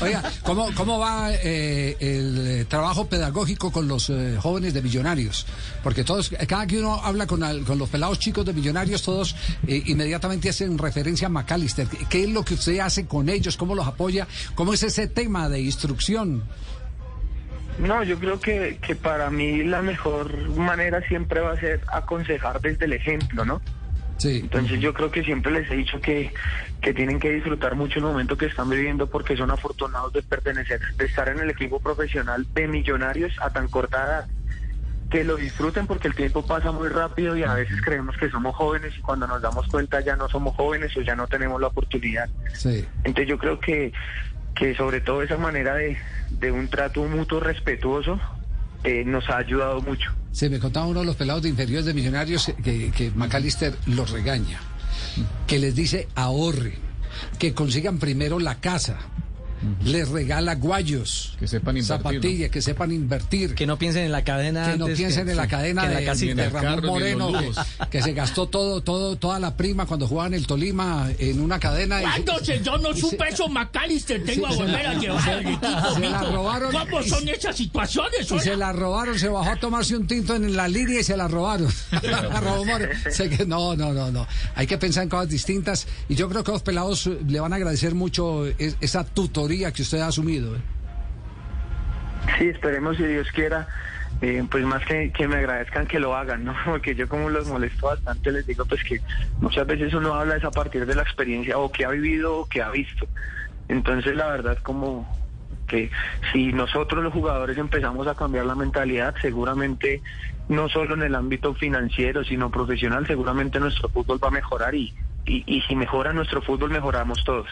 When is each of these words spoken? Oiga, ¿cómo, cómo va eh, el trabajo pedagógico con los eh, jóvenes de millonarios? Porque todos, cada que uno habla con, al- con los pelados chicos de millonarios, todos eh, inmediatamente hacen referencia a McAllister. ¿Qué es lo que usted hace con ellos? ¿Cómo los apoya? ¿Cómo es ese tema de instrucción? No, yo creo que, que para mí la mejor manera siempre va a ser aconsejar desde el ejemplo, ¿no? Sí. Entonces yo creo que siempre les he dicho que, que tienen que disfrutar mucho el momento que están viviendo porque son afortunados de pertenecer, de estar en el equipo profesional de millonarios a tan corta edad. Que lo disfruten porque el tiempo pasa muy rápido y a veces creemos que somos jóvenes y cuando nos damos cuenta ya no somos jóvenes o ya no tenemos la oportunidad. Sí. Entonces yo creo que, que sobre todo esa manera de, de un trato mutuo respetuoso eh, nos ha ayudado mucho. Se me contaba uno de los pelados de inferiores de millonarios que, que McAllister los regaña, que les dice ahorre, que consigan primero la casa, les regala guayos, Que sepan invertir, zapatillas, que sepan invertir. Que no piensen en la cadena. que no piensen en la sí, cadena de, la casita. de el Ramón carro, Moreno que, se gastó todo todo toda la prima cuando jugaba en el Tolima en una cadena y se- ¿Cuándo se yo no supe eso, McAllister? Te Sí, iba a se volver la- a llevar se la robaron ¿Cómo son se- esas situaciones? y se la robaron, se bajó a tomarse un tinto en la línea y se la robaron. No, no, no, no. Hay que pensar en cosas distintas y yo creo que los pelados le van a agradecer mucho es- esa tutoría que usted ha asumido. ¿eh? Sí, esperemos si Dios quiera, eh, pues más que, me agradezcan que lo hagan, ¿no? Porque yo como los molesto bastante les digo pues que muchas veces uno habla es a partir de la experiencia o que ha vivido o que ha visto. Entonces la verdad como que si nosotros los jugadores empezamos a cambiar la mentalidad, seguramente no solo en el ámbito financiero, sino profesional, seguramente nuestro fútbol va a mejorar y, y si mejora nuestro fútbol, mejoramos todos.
Oiga, 0.00 0.22
¿cómo, 0.42 0.68
cómo 0.74 0.98
va 0.98 1.30
eh, 1.32 1.96
el 2.00 2.66
trabajo 2.66 3.06
pedagógico 3.08 3.70
con 3.70 3.86
los 3.88 4.10
eh, 4.10 4.36
jóvenes 4.40 4.74
de 4.74 4.82
millonarios? 4.82 5.46
Porque 5.82 6.04
todos, 6.04 6.30
cada 6.48 6.66
que 6.66 6.78
uno 6.80 6.94
habla 7.02 7.26
con, 7.26 7.42
al- 7.42 7.64
con 7.64 7.78
los 7.78 7.88
pelados 7.88 8.18
chicos 8.18 8.44
de 8.44 8.52
millonarios, 8.52 9.02
todos 9.02 9.34
eh, 9.66 9.82
inmediatamente 9.86 10.48
hacen 10.48 10.76
referencia 10.78 11.26
a 11.26 11.30
McAllister. 11.30 11.86
¿Qué 12.08 12.24
es 12.24 12.30
lo 12.30 12.44
que 12.44 12.54
usted 12.54 12.78
hace 12.80 13.06
con 13.06 13.28
ellos? 13.28 13.56
¿Cómo 13.56 13.74
los 13.74 13.86
apoya? 13.86 14.26
¿Cómo 14.54 14.72
es 14.74 14.82
ese 14.82 15.06
tema 15.08 15.48
de 15.48 15.60
instrucción? 15.60 16.42
No, 17.78 18.02
yo 18.04 18.18
creo 18.18 18.38
que, 18.38 18.78
que 18.86 18.94
para 18.94 19.30
mí 19.30 19.64
la 19.64 19.80
mejor 19.80 20.48
manera 20.50 21.00
siempre 21.08 21.40
va 21.40 21.52
a 21.52 21.56
ser 21.60 21.80
aconsejar 21.90 22.60
desde 22.60 22.84
el 22.84 22.92
ejemplo, 22.92 23.44
¿no? 23.46 23.62
Sí. 24.22 24.38
Entonces 24.38 24.78
yo 24.78 24.94
creo 24.94 25.10
que 25.10 25.24
siempre 25.24 25.50
les 25.50 25.68
he 25.68 25.74
dicho 25.74 26.00
que, 26.00 26.32
que 26.80 26.94
tienen 26.94 27.18
que 27.18 27.32
disfrutar 27.32 27.74
mucho 27.74 27.98
el 27.98 28.04
momento 28.04 28.36
que 28.36 28.46
están 28.46 28.70
viviendo 28.70 29.08
porque 29.08 29.36
son 29.36 29.50
afortunados 29.50 30.12
de 30.12 30.22
pertenecer, 30.22 30.80
de 30.96 31.06
estar 31.06 31.28
en 31.28 31.40
el 31.40 31.50
equipo 31.50 31.80
profesional 31.80 32.46
de 32.54 32.68
millonarios 32.68 33.32
a 33.40 33.50
tan 33.50 33.66
corta 33.66 34.04
edad. 34.04 34.26
Que 35.10 35.24
lo 35.24 35.34
disfruten 35.34 35.88
porque 35.88 36.06
el 36.06 36.14
tiempo 36.14 36.46
pasa 36.46 36.70
muy 36.70 36.88
rápido 36.88 37.36
y 37.36 37.42
a 37.42 37.54
veces 37.54 37.82
creemos 37.82 38.16
que 38.16 38.30
somos 38.30 38.54
jóvenes 38.54 38.94
y 38.96 39.00
cuando 39.00 39.26
nos 39.26 39.42
damos 39.42 39.66
cuenta 39.66 40.00
ya 40.00 40.14
no 40.14 40.28
somos 40.28 40.54
jóvenes 40.54 40.96
o 40.96 41.00
ya 41.00 41.16
no 41.16 41.26
tenemos 41.26 41.60
la 41.60 41.66
oportunidad. 41.66 42.30
Sí. 42.54 42.86
Entonces 42.98 43.26
yo 43.26 43.38
creo 43.38 43.58
que, 43.58 43.92
que 44.54 44.76
sobre 44.76 45.00
todo 45.00 45.22
esa 45.22 45.36
manera 45.36 45.74
de, 45.74 45.98
de 46.30 46.52
un 46.52 46.68
trato 46.68 47.02
mutuo 47.08 47.40
respetuoso 47.40 48.20
eh, 48.84 49.04
nos 49.04 49.28
ha 49.28 49.38
ayudado 49.38 49.80
mucho. 49.80 50.12
Se 50.32 50.48
me 50.48 50.58
contaba 50.58 50.86
uno 50.86 51.00
de 51.00 51.06
los 51.06 51.16
pelados 51.16 51.42
de 51.42 51.48
inferiores 51.48 51.84
de 51.84 51.94
millonarios 51.94 52.52
que, 52.62 52.90
que 52.90 53.10
McAllister 53.10 53.74
los 53.86 54.10
regaña, 54.10 54.60
que 55.46 55.58
les 55.58 55.74
dice 55.74 56.08
ahorre, 56.14 56.78
que 57.38 57.54
consigan 57.54 57.98
primero 57.98 58.38
la 58.38 58.60
casa, 58.60 58.98
les 59.84 60.08
regala 60.08 60.54
guayos, 60.56 61.34
Que 61.38 61.46
sepan 61.46 61.76
invertir, 61.76 62.12
zapatillas, 62.12 62.50
que 62.50 62.62
sepan 62.62 62.92
invertir. 62.92 63.54
Que 63.54 63.66
no 63.66 63.78
piensen 63.78 64.04
en 64.04 64.12
la 64.12 64.24
cadena. 64.24 64.72
que 64.72 64.78
no 64.78 64.86
piensen 64.86 65.28
en 65.28 65.36
la 65.36 65.44
sí, 65.44 65.48
cadena 65.50 65.88
de, 65.88 65.94
la 65.94 66.04
casita. 66.04 66.34
de 66.34 66.44
el 66.44 66.50
Ramón 66.52 66.74
carro, 66.76 66.88
Moreno 66.88 67.32
que, 67.90 68.02
se 68.02 68.12
gastó 68.12 68.46
todo 68.48 68.80
todo 68.82 69.16
toda 69.16 69.38
la 69.38 69.56
prima 69.56 69.86
cuando 69.86 70.06
jugaba 70.08 70.26
en 70.28 70.34
el 70.34 70.46
Tolima 70.46 71.08
en 71.18 71.40
una 71.40 71.58
cadena 71.60 72.00
y 72.02 72.04
se- 72.04 72.10
¿Cuándo 72.24 72.44
se 72.44 72.62
yo 72.62 72.78
no 72.78 72.94
supe 72.94 73.28
eso, 73.28 73.48
McAllister? 73.48 74.24
Te 74.24 74.34
Sí, 74.34 74.40
iba 74.40 74.48
a 74.48 74.52
se 74.52 74.58
volver 74.58 74.82
la- 74.84 74.90
a 74.90 74.94
llevar 74.94 75.22
se 75.94 76.00
la 76.10 76.20
robaron 76.22 76.72
¿Cómo 76.72 77.02
son 77.02 77.20
se- 77.24 77.30
esas 77.32 77.56
situaciones? 77.56 78.30
y 78.30 78.38
se 78.40 78.56
la 78.56 78.72
robaron, 78.72 79.18
se 79.18 79.28
bajó 79.28 79.50
a 79.50 79.56
tomarse 79.56 79.96
un 79.96 80.06
tinto 80.06 80.34
en 80.34 80.56
la 80.56 80.66
línea 80.68 81.00
y 81.00 81.04
se 81.04 81.16
la 81.16 81.28
robaron. 81.28 81.68
No, 83.46 83.76
no, 83.76 83.92
no, 83.92 84.10
no. 84.10 84.26
Hay 84.54 84.66
que 84.66 84.78
pensar 84.78 85.02
en 85.04 85.08
cosas 85.08 85.28
distintas 85.28 85.86
y 86.08 86.14
yo 86.14 86.28
creo 86.28 86.42
que 86.44 86.52
los 86.52 86.62
pelados 86.62 87.08
le 87.26 87.40
van 87.40 87.52
a 87.52 87.56
agradecer 87.56 87.94
mucho 87.94 88.46
es- 88.46 88.76
esa 88.80 89.04
tutoría 89.04 89.51
que 89.72 89.82
usted 89.82 90.00
ha 90.00 90.06
asumido. 90.06 90.56
¿eh? 90.56 90.60
Sí, 92.38 92.48
esperemos 92.48 92.96
si 92.96 93.04
Dios 93.04 93.28
quiera, 93.32 93.68
eh, 94.20 94.42
pues 94.50 94.64
más 94.64 94.82
que, 94.84 95.12
me 95.28 95.36
agradezcan 95.36 95.86
que 95.86 96.00
lo 96.00 96.16
hagan, 96.16 96.44
¿no? 96.44 96.54
Porque 96.64 96.94
yo 96.94 97.08
como 97.08 97.28
los 97.28 97.48
molesto 97.48 97.86
bastante 97.86 98.32
les 98.32 98.46
digo 98.46 98.64
pues 98.64 98.82
que 98.82 99.00
muchas 99.40 99.66
veces 99.66 99.92
uno 99.94 100.14
habla 100.14 100.36
es 100.36 100.44
a 100.44 100.50
partir 100.50 100.86
de 100.86 100.94
la 100.94 101.02
experiencia 101.02 101.58
o 101.58 101.70
que 101.70 101.84
ha 101.84 101.90
vivido 101.90 102.38
o 102.38 102.48
que 102.48 102.62
ha 102.62 102.70
visto. 102.70 103.06
Entonces 103.68 104.16
la 104.16 104.28
verdad 104.28 104.58
como 104.62 105.06
que 105.66 105.90
si 106.32 106.52
nosotros 106.52 107.02
los 107.02 107.12
jugadores 107.12 107.56
empezamos 107.56 108.06
a 108.06 108.14
cambiar 108.14 108.46
la 108.46 108.54
mentalidad, 108.54 109.14
seguramente 109.20 110.02
no 110.48 110.68
solo 110.68 110.94
en 110.94 111.02
el 111.02 111.14
ámbito 111.14 111.54
financiero, 111.54 112.24
sino 112.24 112.50
profesional, 112.50 113.06
seguramente 113.06 113.60
nuestro 113.60 113.88
fútbol 113.88 114.20
va 114.22 114.28
a 114.28 114.32
mejorar 114.32 114.74
y, 114.74 114.92
y 115.24 115.62
si 115.62 115.76
mejora 115.76 116.12
nuestro 116.12 116.42
fútbol, 116.42 116.70
mejoramos 116.70 117.22
todos. 117.24 117.46